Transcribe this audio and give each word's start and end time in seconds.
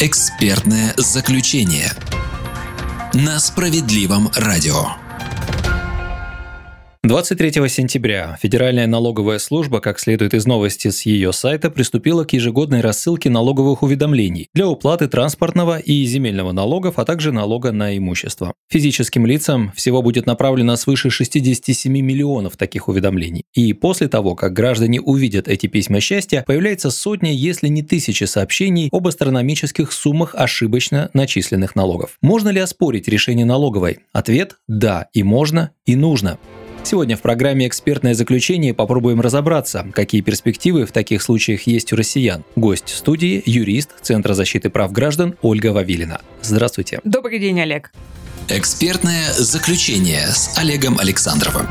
Экспертное 0.00 0.94
заключение 0.96 1.90
на 3.14 3.40
справедливом 3.40 4.30
радио. 4.36 5.07
23 7.04 7.68
сентября 7.68 8.36
Федеральная 8.42 8.88
налоговая 8.88 9.38
служба, 9.38 9.80
как 9.80 10.00
следует 10.00 10.34
из 10.34 10.46
новости 10.46 10.88
с 10.88 11.02
ее 11.02 11.32
сайта, 11.32 11.70
приступила 11.70 12.24
к 12.24 12.32
ежегодной 12.32 12.80
рассылке 12.80 13.30
налоговых 13.30 13.84
уведомлений 13.84 14.48
для 14.52 14.66
уплаты 14.66 15.06
транспортного 15.06 15.78
и 15.78 16.04
земельного 16.06 16.50
налогов, 16.50 16.98
а 16.98 17.04
также 17.04 17.30
налога 17.30 17.70
на 17.70 17.96
имущество. 17.96 18.52
Физическим 18.68 19.26
лицам 19.26 19.70
всего 19.76 20.02
будет 20.02 20.26
направлено 20.26 20.74
свыше 20.74 21.08
67 21.10 21.92
миллионов 21.92 22.56
таких 22.56 22.88
уведомлений. 22.88 23.44
И 23.54 23.72
после 23.74 24.08
того, 24.08 24.34
как 24.34 24.52
граждане 24.52 25.00
увидят 25.00 25.46
эти 25.46 25.68
письма 25.68 26.00
счастья, 26.00 26.42
появляется 26.48 26.90
сотня, 26.90 27.32
если 27.32 27.68
не 27.68 27.82
тысячи 27.82 28.24
сообщений 28.24 28.88
об 28.90 29.06
астрономических 29.06 29.92
суммах 29.92 30.34
ошибочно 30.34 31.10
начисленных 31.14 31.76
налогов. 31.76 32.18
Можно 32.22 32.48
ли 32.48 32.58
оспорить 32.58 33.06
решение 33.06 33.46
налоговой? 33.46 34.00
Ответ– 34.12 34.56
да, 34.66 35.06
и 35.12 35.22
можно, 35.22 35.70
и 35.86 35.94
нужно. 35.94 36.40
Сегодня 36.88 37.18
в 37.18 37.20
программе 37.20 37.66
«Экспертное 37.66 38.14
заключение» 38.14 38.72
попробуем 38.72 39.20
разобраться, 39.20 39.86
какие 39.92 40.22
перспективы 40.22 40.86
в 40.86 40.90
таких 40.90 41.20
случаях 41.20 41.66
есть 41.66 41.92
у 41.92 41.96
россиян. 41.96 42.44
Гость 42.56 42.88
студии– 42.88 43.42
юрист 43.44 43.90
Центра 44.00 44.32
защиты 44.32 44.70
прав 44.70 44.90
граждан 44.90 45.36
Ольга 45.42 45.74
Вавилина. 45.74 46.22
Здравствуйте. 46.40 47.00
Добрый 47.04 47.40
день, 47.40 47.60
Олег. 47.60 47.92
Экспертное 48.48 49.30
заключение 49.34 50.28
с 50.28 50.56
Олегом 50.56 50.98
Александровым. 50.98 51.66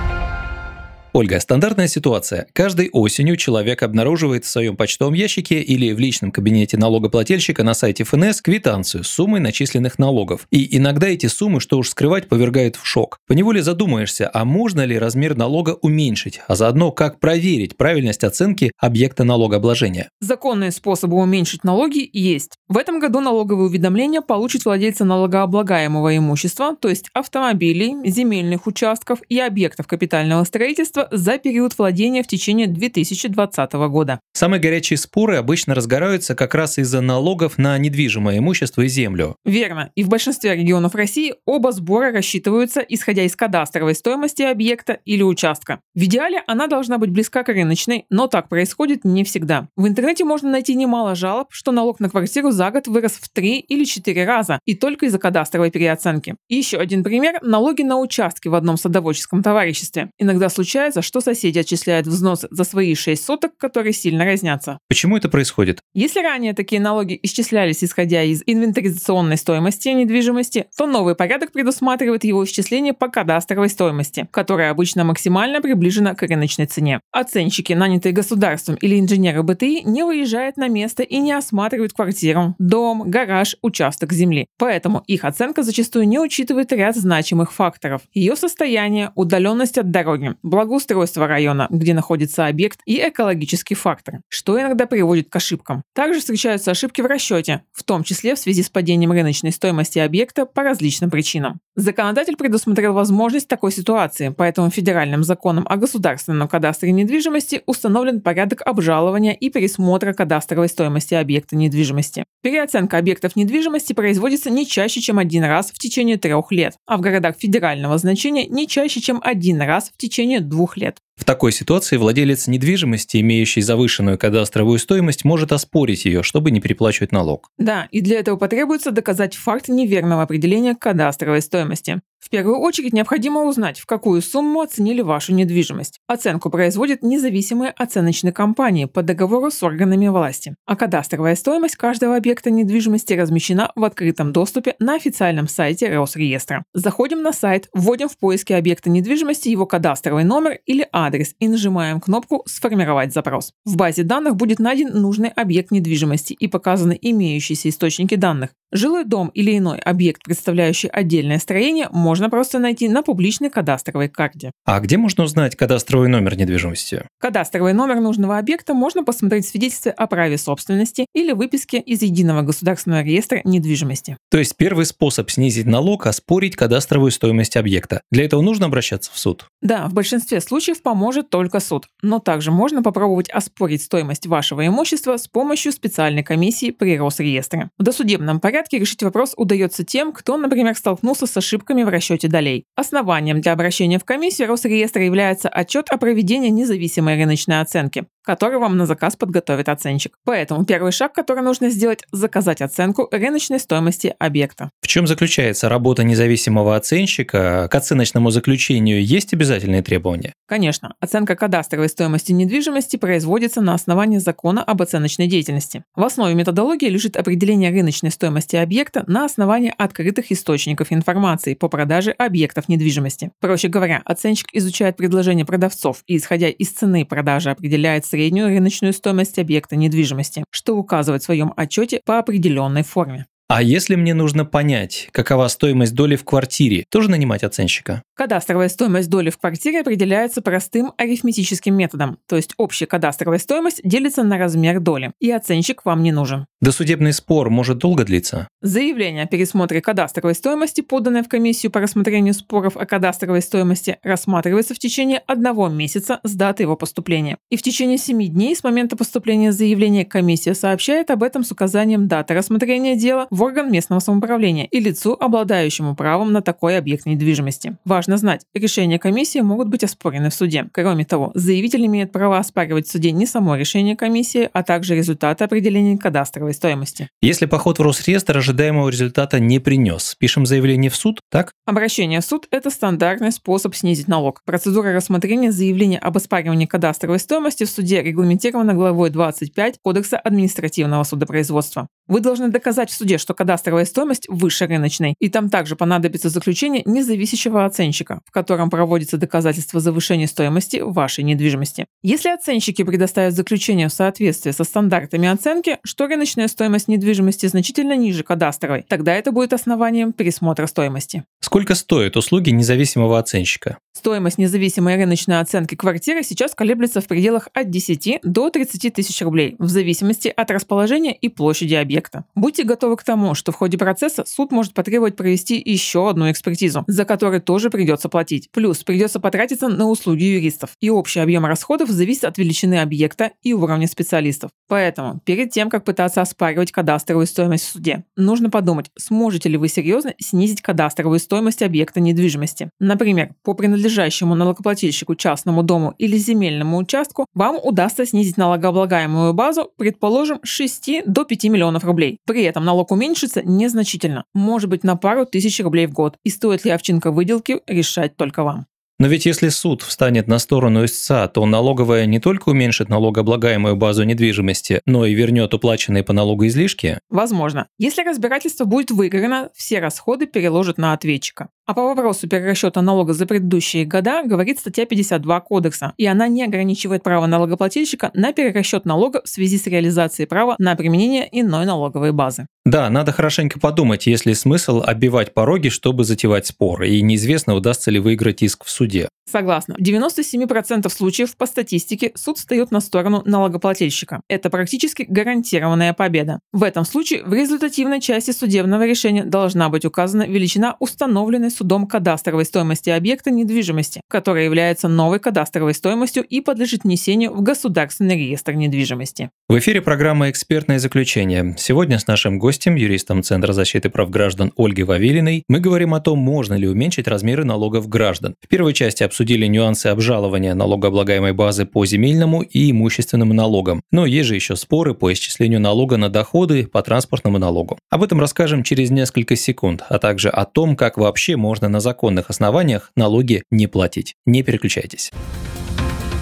Ольга, 1.18 1.40
стандартная 1.40 1.88
ситуация. 1.88 2.46
Каждой 2.54 2.92
осенью 2.92 3.38
человек 3.38 3.82
обнаруживает 3.82 4.46
в 4.46 4.48
своем 4.48 4.78
почтовом 4.78 5.16
ящике 5.16 5.62
или 5.62 5.92
в 5.92 5.98
личном 5.98 6.30
кабинете 6.30 6.78
налогоплательщика 6.78 7.64
на 7.64 7.74
сайте 7.74 8.04
ФНС 8.04 8.40
квитанцию 8.40 9.04
с 9.04 9.08
суммой 9.08 9.40
начисленных 9.40 9.98
налогов. 9.98 10.46
И 10.52 10.78
иногда 10.78 11.08
эти 11.08 11.26
суммы, 11.26 11.60
что 11.60 11.80
уж 11.80 11.90
скрывать, 11.90 12.28
повергают 12.28 12.76
в 12.76 12.86
шок. 12.86 13.18
Поневоле 13.26 13.64
задумаешься, 13.64 14.30
а 14.32 14.46
можно 14.46 14.86
ли 14.86 14.96
размер 15.00 15.36
налога 15.36 15.76
уменьшить, 15.82 16.40
а 16.48 16.56
заодно 16.56 16.92
как 16.92 17.20
проверить 17.20 17.78
правильность 17.78 18.24
оценки 18.24 18.72
объекта 18.78 19.24
налогообложения. 19.24 20.12
Законные 20.20 20.70
способы 20.70 21.18
уменьшить 21.18 21.64
налоги 21.64 22.08
есть. 22.14 22.58
В 22.68 22.78
этом 22.78 23.00
году 23.00 23.22
налоговые 23.22 23.70
уведомления 23.70 24.22
получат 24.22 24.66
владельцы 24.66 25.04
налогооблагаемого 25.04 26.16
имущества, 26.16 26.76
то 26.80 26.90
есть 26.90 27.10
автомобилей, 27.14 27.96
земельных 28.08 28.68
участков 28.68 29.18
и 29.30 29.40
объектов 29.40 29.88
капитального 29.88 30.44
строительства 30.44 31.07
за 31.12 31.38
период 31.38 31.78
владения 31.78 32.24
в 32.24 32.28
течение 32.28 32.68
2020 32.68 33.74
года. 33.74 34.20
Самые 34.34 34.60
горячие 34.60 34.98
споры 34.98 35.38
обычно 35.38 35.76
разгораются 35.76 36.36
как 36.36 36.56
раз 36.56 36.78
из-за 36.78 37.02
налогов 37.02 37.58
на 37.58 37.78
недвижимое 37.78 38.40
имущество 38.40 38.82
и 38.82 38.88
землю. 38.88 39.36
Верно. 39.46 39.92
И 39.96 40.04
в 40.04 40.10
большинстве 40.10 40.56
регионов 40.56 40.96
России 40.96 41.36
оба 41.46 41.72
сбора 41.72 42.12
рассчитываются 42.12 42.82
исходя 42.88 43.24
из 43.24 43.36
кадастровой 43.36 43.96
стоимости 43.96 44.42
объекта 44.42 45.00
или 45.06 45.24
участка. 45.24 45.80
В 45.96 46.04
идеале 46.04 46.44
она 46.48 46.68
должна 46.68 46.98
быть 46.98 47.12
близка 47.12 47.44
к 47.44 47.50
рыночной, 47.50 48.06
но 48.10 48.28
так 48.28 48.50
происходит 48.50 49.06
не 49.06 49.24
всегда. 49.24 49.68
В 49.76 49.88
интернете 49.88 50.24
можно 50.24 50.50
найти 50.50 50.76
немало 50.76 51.16
жалоб, 51.16 51.48
что 51.52 51.72
налог 51.72 52.00
на 52.00 52.10
квартиру 52.10 52.52
за 52.52 52.72
год 52.72 52.88
вырос 52.88 53.14
в 53.14 53.30
3 53.30 53.60
или 53.60 53.84
4 53.84 54.26
раза, 54.26 54.60
и 54.66 54.76
только 54.76 55.06
из-за 55.06 55.20
кадастровой 55.20 55.72
переоценки. 55.72 56.36
И 56.48 56.56
еще 56.56 56.78
один 56.78 57.04
пример– 57.04 57.40
налоги 57.42 57.82
на 57.82 57.98
участки 57.98 58.48
в 58.48 58.56
одном 58.56 58.78
садоводческом 58.78 59.44
товариществе. 59.44 60.12
Иногда 60.18 60.50
случается, 60.50 60.97
за 60.98 61.04
что 61.04 61.22
соседи 61.22 61.60
отчисляют 61.60 62.08
взнос 62.08 62.48
за 62.50 62.64
свои 62.64 62.96
6 62.96 63.24
соток, 63.24 63.56
которые 63.58 63.94
сильно 63.94 64.26
разнятся. 64.26 64.80
Почему 64.90 65.16
это 65.16 65.30
происходит? 65.30 65.80
Если 65.94 66.24
ранее 66.24 66.56
такие 66.56 66.82
налоги 66.82 67.20
исчислялись 67.22 67.84
исходя 67.84 68.24
из 68.24 68.42
инвентаризационной 68.48 69.38
стоимости 69.38 69.90
недвижимости, 69.90 70.66
то 70.76 70.88
новый 70.88 71.14
порядок 71.14 71.52
предусматривает 71.52 72.24
его 72.24 72.44
исчисление 72.46 72.94
по 72.94 73.10
кадастровой 73.10 73.70
стоимости, 73.70 74.28
которая 74.32 74.72
обычно 74.72 75.04
максимально 75.04 75.62
приближена 75.62 76.16
к 76.16 76.24
рыночной 76.24 76.66
цене. 76.66 77.00
Оценщики, 77.12 77.74
нанятые 77.74 78.12
государством 78.12 78.74
или 78.82 79.00
инженеры 79.00 79.44
БТИ, 79.44 79.84
не 79.84 80.02
выезжают 80.04 80.58
на 80.58 80.68
место 80.68 81.04
и 81.04 81.18
не 81.18 81.32
осматривают 81.32 81.94
квартиру, 81.94 82.56
дом, 82.58 83.04
гараж, 83.06 83.56
участок 83.62 84.14
земли. 84.14 84.48
Поэтому 84.58 85.04
их 85.06 85.26
оценка 85.26 85.62
зачастую 85.62 86.08
не 86.08 86.18
учитывает 86.18 86.74
ряд 86.74 86.96
значимых 86.96 87.54
факторов. 87.54 88.02
Ее 88.16 88.36
состояние, 88.36 89.12
удаленность 89.14 89.78
от 89.78 89.92
дороги, 89.92 90.34
благоустройство 90.42 90.77
устройство 90.78 91.28
района, 91.28 91.68
где 91.70 91.94
находится 91.94 92.48
объект, 92.48 92.80
и 92.86 92.98
экологический 92.98 93.76
фактор, 93.76 94.22
что 94.30 94.60
иногда 94.60 94.86
приводит 94.86 95.30
к 95.30 95.36
ошибкам. 95.36 95.84
Также 95.94 96.22
встречаются 96.22 96.72
ошибки 96.72 97.02
в 97.02 97.06
расчете, 97.06 97.64
в 97.74 97.84
том 97.84 98.04
числе 98.04 98.36
в 98.36 98.40
связи 98.40 98.64
с 98.64 98.70
падением 98.70 99.12
рыночной 99.12 99.52
стоимости 99.52 100.00
объекта 100.00 100.46
по 100.46 100.64
различным 100.64 101.10
причинам. 101.10 101.60
Законодатель 101.76 102.36
предусмотрел 102.36 102.94
возможность 102.94 103.48
такой 103.48 103.72
ситуации, 103.72 104.34
поэтому 104.36 104.72
федеральным 104.72 105.24
законом 105.24 105.64
о 105.70 105.78
государственном 105.78 106.48
кадастре 106.48 106.92
недвижимости 106.92 107.62
установлен 107.68 108.22
порядок 108.22 108.64
обжалования 108.66 109.34
и 109.34 109.52
пересмотра 109.52 110.14
кадастровой 110.14 110.70
стоимости 110.70 111.14
объекта 111.14 111.56
недвижимости. 111.56 112.24
Переоценка 112.42 112.98
объектов 112.98 113.36
недвижимости 113.36 113.94
производится 113.94 114.50
не 114.50 114.66
чаще, 114.66 115.02
чем 115.02 115.20
один 115.20 115.44
раз 115.44 115.72
в 115.72 115.78
течение 115.78 116.18
трех 116.18 116.52
лет, 116.52 116.76
а 116.88 116.98
в 116.98 117.02
городах 117.02 117.36
федерального 117.38 117.98
значения 117.98 118.48
не 118.48 118.68
чаще, 118.68 119.00
чем 119.00 119.22
один 119.24 119.62
раз 119.62 119.92
в 119.94 119.98
течение 119.98 120.40
двух 120.40 120.67
лет. 120.76 121.00
В 121.18 121.26
такой 121.26 121.52
ситуации 121.52 121.98
владелец 121.98 122.48
недвижимости, 122.48 123.18
имеющий 123.18 123.62
завышенную 123.62 124.20
кадастровую 124.20 124.78
стоимость, 124.78 125.26
может 125.26 125.52
оспорить 125.52 126.06
ее, 126.06 126.22
чтобы 126.22 126.52
не 126.52 126.62
переплачивать 126.62 127.12
налог. 127.12 127.50
Да, 127.58 127.88
и 127.92 128.02
для 128.02 128.20
этого 128.20 128.38
потребуется 128.38 128.92
доказать 128.92 129.36
факт 129.36 129.68
неверного 129.68 130.22
определения 130.22 130.76
кадастровой 130.76 131.42
стоимости. 131.42 132.02
В 132.20 132.30
первую 132.30 132.60
очередь 132.60 132.94
необходимо 132.94 133.44
узнать, 133.44 133.80
в 133.80 133.86
какую 133.86 134.22
сумму 134.22 134.62
оценили 134.62 135.02
вашу 135.02 135.34
недвижимость. 135.34 136.00
Оценку 136.08 136.50
производят 136.50 137.02
независимые 137.02 137.72
оценочные 137.72 138.34
компании 138.34 138.86
по 138.86 139.02
договору 139.02 139.50
с 139.50 139.64
органами 139.64 140.08
власти. 140.10 140.56
А 140.66 140.76
кадастровая 140.76 141.36
стоимость 141.36 141.78
каждого 141.78 142.18
объекта 142.18 142.50
недвижимости 142.50 143.14
размещена 143.14 143.72
в 143.76 143.84
открытом 143.84 144.34
доступе 144.34 144.76
на 144.80 144.96
официальном 144.96 145.48
сайте 145.48 145.90
Росреестра. 145.90 146.64
Заходим 146.74 147.22
на 147.22 147.32
сайт, 147.32 147.70
вводим 147.74 148.10
в 148.10 148.18
поиске 148.18 148.56
объекта 148.56 148.90
недвижимости 148.90 149.48
его 149.50 149.66
кадастровый 149.66 150.26
номер 150.26 150.60
или 150.66 150.86
адрес 150.92 151.07
и 151.40 151.48
нажимаем 151.48 152.00
кнопку 152.00 152.44
«Сформировать 152.46 153.14
запрос». 153.14 153.54
В 153.66 153.76
базе 153.76 154.04
данных 154.04 154.36
будет 154.36 154.60
найден 154.60 154.90
нужный 154.90 155.30
объект 155.30 155.72
недвижимости 155.72 156.34
и 156.34 156.48
показаны 156.48 156.98
имеющиеся 157.02 157.70
источники 157.70 158.16
данных. 158.16 158.52
Жилой 158.74 159.06
дом 159.06 159.30
или 159.30 159.58
иной 159.58 159.80
объект, 159.80 160.24
представляющий 160.24 160.90
отдельное 160.90 161.40
строение, 161.40 161.88
можно 161.94 162.30
просто 162.30 162.60
найти 162.60 162.90
на 162.90 163.02
публичной 163.02 163.50
кадастровой 163.50 164.10
карте. 164.10 164.52
А 164.66 164.82
где 164.82 164.98
можно 164.98 165.24
узнать 165.24 165.56
кадастровый 165.56 166.10
номер 166.10 166.36
недвижимости? 166.36 167.08
Кадастровый 167.20 167.72
номер 167.72 168.02
нужного 168.02 168.38
объекта 168.38 168.74
можно 168.74 169.06
посмотреть 169.06 169.46
в 169.46 169.50
свидетельстве 169.50 169.94
о 169.94 170.06
праве 170.08 170.38
собственности 170.38 171.06
или 171.16 171.32
выписке 171.32 171.80
из 171.80 172.02
Единого 172.02 172.42
государственного 172.42 173.04
реестра 173.04 173.40
недвижимости. 173.46 174.18
То 174.30 174.38
есть 174.38 174.58
первый 174.58 174.86
способ 174.86 175.32
снизить 175.32 175.66
налог– 175.66 176.06
оспорить 176.08 176.58
кадастровую 176.58 177.12
стоимость 177.12 177.56
объекта. 177.56 178.02
Для 178.12 178.26
этого 178.26 178.42
нужно 178.42 178.66
обращаться 178.66 179.12
в 179.14 179.18
суд? 179.18 179.46
Да, 179.62 179.88
в 179.88 179.94
большинстве 179.94 180.42
случаев 180.42 180.82
поможет 180.82 181.30
только 181.30 181.62
суд. 181.62 181.88
Но 182.02 182.20
также 182.20 182.52
можно 182.52 182.84
попробовать 182.84 183.30
оспорить 183.30 183.82
стоимость 183.82 184.28
вашего 184.28 184.68
имущества 184.68 185.16
с 185.16 185.30
помощью 185.30 185.72
специальной 185.72 186.24
комиссии 186.24 186.72
при 186.72 186.98
Росреестре. 186.98 187.70
В 187.78 187.84
досудебном 187.84 188.42
порядке 188.42 188.57
порядке 188.58 188.80
решить 188.80 189.04
вопрос 189.04 189.34
удается 189.38 189.84
тем, 189.84 190.12
кто, 190.12 190.36
например, 190.36 190.76
столкнулся 190.76 191.28
с 191.28 191.38
ошибками 191.38 191.84
в 191.84 191.90
расчете 191.90 192.28
долей. 192.28 192.66
Основанием 192.76 193.40
для 193.40 193.54
обращения 193.54 194.00
в 194.00 194.04
комиссию 194.04 194.48
Росреестра 194.48 195.04
является 195.04 195.48
отчет 195.48 195.90
о 195.92 195.98
проведении 195.98 196.50
независимой 196.50 197.18
рыночной 197.18 197.62
оценки 197.62 198.08
который 198.28 198.60
вам 198.60 198.76
на 198.76 198.86
заказ 198.86 199.16
подготовит 199.16 199.70
оценщик. 199.70 200.18
Поэтому 200.26 200.66
первый 200.66 200.92
шаг, 200.92 201.14
который 201.14 201.42
нужно 201.42 201.70
сделать– 201.70 202.04
заказать 202.12 202.62
оценку 202.62 203.08
рыночной 203.10 203.58
стоимости 203.58 204.14
объекта. 204.20 204.70
В 204.82 204.88
чем 204.88 205.08
заключается 205.08 205.70
работа 205.70 206.04
независимого 206.04 206.76
оценщика? 206.76 207.70
К 207.72 207.76
оценочному 207.76 208.30
заключению 208.30 209.04
есть 209.04 209.34
обязательные 209.34 209.82
требования? 209.82 210.34
Конечно. 210.46 210.94
Оценка 211.00 211.36
кадастровой 211.36 211.88
стоимости 211.88 212.34
недвижимости 212.34 212.98
производится 212.98 213.62
на 213.62 213.74
основании 213.74 214.18
закона 214.18 214.62
об 214.62 214.82
оценочной 214.82 215.28
деятельности. 215.28 215.84
В 215.96 216.04
основе 216.04 216.34
методологии 216.36 216.90
лежит 216.90 217.16
определение 217.16 217.72
рыночной 217.72 218.12
стоимости 218.12 218.47
объекта 218.56 219.04
на 219.08 219.26
основании 219.26 219.74
открытых 219.78 220.32
источников 220.32 220.92
информации 220.92 221.54
по 221.54 221.68
продаже 221.70 222.12
объектов 222.12 222.70
недвижимости. 222.70 223.32
Проще 223.40 223.68
говоря, 223.68 224.02
оценщик 224.06 224.48
изучает 224.54 224.96
предложения 224.98 225.46
продавцов 225.46 226.04
и, 226.08 226.18
исходя 226.18 226.50
из 226.50 226.72
цены 226.72 227.06
продажи, 227.06 227.50
определяет 227.50 228.06
среднюю 228.06 228.48
рыночную 228.48 228.94
стоимость 228.94 229.40
объекта 229.40 229.76
недвижимости, 229.76 230.44
что 230.52 230.78
указывает 230.78 231.22
в 231.22 231.26
своем 231.26 231.54
отчете 231.56 232.02
по 232.06 232.20
определенной 232.20 232.84
форме. 232.84 233.26
А 233.50 233.64
если 233.64 233.96
мне 233.96 234.14
нужно 234.14 234.44
понять, 234.44 235.08
какова 235.14 235.48
стоимость 235.48 235.94
доли 235.94 236.18
в 236.18 236.26
квартире, 236.26 236.84
тоже 236.90 237.10
нанимать 237.10 237.46
оценщика? 237.46 238.04
Кадастровая 238.14 238.68
стоимость 238.68 239.10
доли 239.10 239.30
в 239.30 239.38
квартире 239.38 239.80
определяется 239.80 240.42
простым 240.42 240.92
арифметическим 240.98 241.74
методом, 241.74 242.18
то 242.28 242.36
есть 242.36 242.54
общая 242.58 242.88
кадастровая 242.88 243.38
стоимость 243.38 243.80
делится 243.86 244.24
на 244.24 244.38
размер 244.38 244.82
доли, 244.82 245.14
и 245.22 245.32
оценщик 245.32 245.86
вам 245.86 246.04
не 246.04 246.12
нужен. 246.12 246.46
Досудебный 246.60 247.14
спор 247.14 247.50
может 247.50 247.78
долго 247.78 248.04
длиться? 248.04 248.50
Заявление 248.62 249.24
о 249.24 249.28
пересмотре 249.28 249.80
кадастровой 249.80 250.36
стоимости, 250.36 250.82
поданное 250.82 251.24
в 251.24 251.30
комиссию 251.30 251.72
по 251.72 251.80
рассмотрению 251.80 252.34
споров 252.34 252.76
о 252.76 252.86
кадастровой 252.86 253.42
стоимости, 253.42 253.98
рассматривается 254.04 254.74
в 254.74 254.80
течение 254.80 255.20
одного 255.20 255.70
месяца 255.70 256.20
с 256.24 256.34
даты 256.34 256.64
его 256.64 256.76
поступления. 256.76 257.38
И 257.50 257.56
в 257.56 257.62
течение 257.62 257.98
7 257.98 258.28
дней 258.28 258.56
с 258.58 258.64
момента 258.64 258.98
поступления 258.98 259.54
заявления 259.54 260.04
комиссия 260.04 260.54
сообщает 260.54 261.12
об 261.12 261.24
этом 261.24 261.46
с 261.46 261.52
указанием 261.52 262.08
даты 262.08 262.34
рассмотрения 262.34 262.98
дела 262.98 263.28
в 263.38 263.44
орган 263.44 263.72
местного 263.72 264.00
самоуправления 264.00 264.66
и 264.66 264.80
лицу, 264.80 265.16
обладающему 265.20 265.96
правом 265.96 266.34
на 266.34 266.42
такой 266.42 266.76
объект 266.76 267.06
недвижимости. 267.06 267.78
Важно 267.86 268.18
знать, 268.18 268.42
решения 268.56 268.98
комиссии 268.98 269.40
могут 269.40 269.68
быть 269.68 269.84
оспорены 269.84 270.32
в 270.32 270.34
суде. 270.34 270.68
Кроме 270.74 271.06
того, 271.06 271.32
заявитель 271.36 271.86
имеет 271.86 272.12
право 272.12 272.40
оспаривать 272.40 272.88
в 272.88 272.92
суде 272.92 273.12
не 273.12 273.28
само 273.28 273.56
решение 273.56 273.96
комиссии, 273.96 274.50
а 274.52 274.64
также 274.64 274.96
результаты 274.96 275.44
определения 275.44 276.00
кадастровой 276.00 276.56
стоимости. 276.56 277.10
Если 277.22 277.46
поход 277.46 277.78
в 277.78 277.84
Росреестр 277.84 278.38
ожидаемого 278.38 278.90
результата 278.90 279.40
не 279.40 279.60
принес, 279.60 280.16
пишем 280.18 280.48
заявление 280.48 280.90
в 280.90 280.96
суд, 280.96 281.20
так? 281.30 281.52
Обращение 281.68 282.22
в 282.22 282.26
суд– 282.26 282.48
это 282.52 282.72
стандартный 282.72 283.32
способ 283.32 283.76
снизить 283.76 284.08
налог. 284.08 284.42
Процедура 284.46 284.94
рассмотрения 284.94 285.52
заявления 285.52 286.00
об 286.00 286.18
оспаривании 286.18 286.66
кадастровой 286.66 287.20
стоимости 287.20 287.66
в 287.66 287.70
суде 287.70 288.02
регламентирована 288.02 288.74
главой 288.74 289.12
25 289.12 289.76
Кодекса 289.84 290.18
административного 290.18 291.04
судопроизводства. 291.04 291.88
Вы 292.08 292.22
должны 292.22 292.48
доказать 292.48 292.90
в 292.90 292.94
суде, 292.94 293.18
что 293.18 293.34
кадастровая 293.34 293.84
стоимость 293.84 294.28
выше 294.30 294.66
рыночной, 294.66 295.16
и 295.20 295.30
там 295.30 295.50
также 295.50 295.76
понадобится 295.76 296.30
заключение 296.30 296.82
независящего 296.86 297.66
оценщика, 297.66 298.22
в 298.26 298.32
котором 298.32 298.70
проводится 298.70 299.18
доказательство 299.18 299.82
завышения 299.82 300.28
стоимости 300.28 300.78
вашей 300.78 301.26
недвижимости. 301.26 301.86
Если 302.04 302.30
оценщики 302.30 302.84
предоставят 302.84 303.34
заключение 303.34 303.90
в 303.90 303.94
соответствии 303.94 304.52
со 304.52 304.64
стандартами 304.64 305.28
оценки, 305.28 305.80
что 305.84 306.08
рыночная 306.08 306.48
стоимость 306.48 306.88
недвижимости 306.88 307.46
значительно 307.48 307.98
ниже 307.98 308.24
кадастровой, 308.24 308.86
тогда 308.88 309.14
это 309.14 309.34
будет 309.34 309.52
основанием 309.52 310.14
пересмотра 310.14 310.66
стоимости. 310.68 311.26
Сколько 311.42 311.76
стоят 311.76 312.16
услуги 312.16 312.52
независимого 312.52 313.20
оценщика? 313.20 313.78
Стоимость 313.94 314.38
независимой 314.38 314.96
рыночной 314.96 315.40
оценки 315.40 315.76
квартиры 315.76 316.24
сейчас 316.24 316.54
колеблется 316.54 317.02
в 317.02 317.08
пределах 317.08 317.50
от 317.54 317.70
10 317.72 318.20
до 318.22 318.50
30 318.50 318.94
тысяч 318.94 319.22
рублей, 319.22 319.56
в 319.58 319.68
зависимости 319.68 320.32
от 320.36 320.52
расположения 320.52 321.14
и 321.14 321.30
площади 321.30 321.74
объекта. 321.74 321.97
Будьте 322.36 322.64
готовы 322.64 322.98
к 322.98 323.04
тому, 323.04 323.34
что 323.34 323.52
в 323.52 323.56
ходе 323.56 323.78
процесса 323.78 324.24
суд 324.26 324.52
может 324.52 324.74
потребовать 324.74 325.16
провести 325.16 325.62
еще 325.64 326.10
одну 326.10 326.32
экспертизу, 326.32 326.84
за 326.88 327.06
которой 327.06 327.40
тоже 327.40 327.70
придется 327.70 328.10
платить. 328.10 328.50
Плюс 328.52 328.84
придется 328.84 329.20
потратиться 329.20 329.68
на 329.68 329.88
услуги 329.88 330.24
юристов. 330.24 330.72
И 330.80 330.90
общий 330.90 331.20
объем 331.20 331.46
расходов 331.46 331.90
зависит 331.90 332.26
от 332.26 332.38
величины 332.38 332.82
объекта 332.82 333.32
и 333.42 333.54
уровня 333.54 333.88
специалистов. 333.88 334.52
Поэтому, 334.68 335.20
перед 335.24 335.52
тем, 335.52 335.70
как 335.70 335.86
пытаться 335.86 336.22
оспаривать 336.22 336.72
кадастровую 336.72 337.26
стоимость 337.26 337.66
в 337.66 337.72
суде, 337.72 338.04
нужно 338.16 338.50
подумать, 338.50 338.92
сможете 338.98 339.50
ли 339.50 339.58
вы 339.58 339.68
серьезно 339.68 340.14
снизить 340.20 340.62
кадастровую 340.62 341.20
стоимость 341.20 341.64
объекта 341.64 342.00
недвижимости. 342.00 342.70
Например, 342.80 343.34
по 343.44 343.54
принадлежащему 343.54 344.36
налогоплательщику 344.36 345.16
частному 345.16 345.64
дому 345.64 345.96
или 345.98 346.18
земельному 346.18 346.78
участку, 346.78 347.26
вам 347.34 347.58
удастся 347.62 348.06
снизить 348.06 348.38
налогооблагаемую 348.38 349.34
базу, 349.34 349.72
предположим, 349.78 350.40
с 350.44 350.48
6 350.48 351.04
до 351.06 351.24
5 351.24 351.44
миллионов 351.46 351.84
рублей. 351.88 352.20
При 352.28 352.44
этом 352.44 352.64
налог 352.64 352.92
уменьшится 352.92 353.42
незначительно, 353.42 354.26
может 354.36 354.70
быть 354.70 354.84
на 354.84 354.96
пару 354.96 355.26
тысяч 355.26 355.60
рублей 355.60 355.88
в 355.88 355.94
год. 355.94 356.18
И 356.24 356.30
стоит 356.30 356.64
ли 356.64 356.72
овчинка 356.72 357.12
выделки, 357.12 357.62
решать 357.68 358.16
только 358.16 358.44
вам. 358.44 358.68
Но 359.00 359.08
ведь 359.08 359.28
если 359.28 359.50
суд 359.50 359.84
встанет 359.84 360.28
на 360.28 360.40
сторону 360.40 360.84
истца, 360.84 361.28
то 361.28 361.46
налоговая 361.46 362.08
не 362.08 362.20
только 362.20 362.50
уменьшит 362.50 362.90
налогооблагаемую 362.90 363.76
базу 363.76 364.04
недвижимости, 364.04 364.82
но 364.88 365.06
и 365.06 365.14
вернет 365.14 365.54
уплаченные 365.54 366.04
по 366.04 366.14
налогу 366.14 366.48
излишки? 366.48 367.00
Возможно. 367.10 367.68
Если 367.78 368.04
разбирательство 368.04 368.66
будет 368.66 368.90
выиграно, 368.90 369.50
все 369.54 369.80
расходы 369.80 370.26
переложат 370.26 370.80
на 370.80 370.94
ответчика. 370.94 371.50
А 371.68 371.74
по 371.74 371.84
вопросу 371.84 372.30
перерасчета 372.30 372.80
налога 372.80 373.12
за 373.12 373.26
предыдущие 373.26 373.84
года 373.84 374.24
говорит 374.24 374.58
статья 374.58 374.86
52 374.86 375.42
Кодекса, 375.42 375.94
и 375.98 376.06
она 376.06 376.30
не 376.30 376.46
ограничивает 376.46 377.04
право 377.04 377.26
налогоплательщика 377.26 378.10
на 378.14 378.32
перерасчет 378.32 378.86
налога 378.86 379.22
в 379.26 379.28
связи 379.28 379.58
с 379.58 379.68
реализацией 379.68 380.28
права 380.28 380.56
на 380.60 380.78
применение 380.78 381.28
иной 381.30 381.66
налоговой 381.66 382.14
базы. 382.14 382.48
Да, 382.66 382.90
надо 382.90 383.12
хорошенько 383.12 383.60
подумать, 383.60 384.08
есть 384.08 384.26
ли 384.26 384.34
смысл 384.34 384.82
оббивать 384.82 385.34
пороги, 385.34 385.68
чтобы 385.68 386.06
затевать 386.06 386.48
спор, 386.48 386.84
и 386.84 387.02
неизвестно, 387.02 387.54
удастся 387.54 387.92
ли 387.92 388.00
выиграть 388.00 388.44
иск 388.44 388.64
в 388.64 388.70
суде. 388.70 389.10
Согласна. 389.30 389.76
В 389.78 389.82
97% 389.82 390.90
случаев 390.90 391.36
по 391.36 391.46
статистике 391.46 392.14
суд 392.16 392.38
встает 392.38 392.72
на 392.72 392.80
сторону 392.80 393.24
налогоплательщика. 393.26 394.22
Это 394.30 394.50
практически 394.50 395.06
гарантированная 395.08 395.94
победа. 395.94 396.40
В 396.54 396.64
этом 396.64 396.86
случае 396.86 397.26
в 397.26 397.34
результативной 397.34 398.00
части 398.00 398.32
судебного 398.32 398.86
решения 398.86 399.26
должна 399.26 399.68
быть 399.68 399.84
указана 399.84 400.24
величина 400.24 400.78
установленной 400.80 401.52
судом 401.58 401.88
кадастровой 401.88 402.46
стоимости 402.46 402.90
объекта 402.90 403.32
недвижимости, 403.32 404.02
которая 404.10 404.46
является 404.46 404.88
новой 404.88 405.20
кадастровой 405.20 405.74
стоимостью 405.74 406.24
и 406.24 406.42
подлежит 406.42 406.84
внесению 406.84 407.34
в 407.34 407.42
Государственный 407.42 408.16
реестр 408.16 408.54
недвижимости. 408.54 409.30
В 409.50 409.58
эфире 409.58 409.82
программа 409.82 410.30
«Экспертное 410.30 410.80
заключение». 410.80 411.56
Сегодня 411.58 412.00
с 412.00 412.08
нашим 412.08 412.38
гостем, 412.38 412.76
юристом 412.76 413.24
Центра 413.24 413.54
защиты 413.54 413.90
прав 413.90 414.10
граждан 414.10 414.52
Ольгой 414.56 414.86
Вавилиной, 414.86 415.44
мы 415.48 415.60
говорим 415.60 415.94
о 415.94 416.00
том, 416.00 416.20
можно 416.20 416.54
ли 416.54 416.68
уменьшить 416.68 417.08
размеры 417.08 417.44
налогов 417.44 417.88
граждан. 417.90 418.36
В 418.44 418.48
первой 418.48 418.74
части 418.74 419.04
обсудили 419.04 419.46
нюансы 419.48 419.88
обжалования 419.88 420.54
налогооблагаемой 420.54 421.34
базы 421.34 421.66
по 421.66 421.86
земельному 421.86 422.42
и 422.42 422.72
имущественному 422.72 423.34
налогам. 423.34 423.82
Но 423.92 424.06
есть 424.06 424.28
же 424.28 424.36
еще 424.36 424.56
споры 424.56 424.94
по 424.94 425.12
исчислению 425.12 425.60
налога 425.60 425.98
на 425.98 426.10
доходы 426.10 426.68
по 426.68 426.82
транспортному 426.82 427.40
налогу. 427.40 427.80
Об 427.90 428.04
этом 428.04 428.20
расскажем 428.20 428.64
через 428.64 428.90
несколько 428.90 429.36
секунд, 429.36 429.84
а 429.90 429.98
также 429.98 430.30
о 430.30 430.46
том, 430.46 430.76
как 430.76 430.98
вообще 430.98 431.36
можно 431.36 431.47
на 431.70 431.80
законных 431.80 432.30
основаниях 432.30 432.92
налоги 432.96 433.44
не 433.52 433.68
платить. 433.68 434.16
Не 434.26 434.44
переключайтесь. 434.44 435.12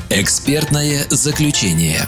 Экспертное 0.10 1.04
заключение. 1.10 2.02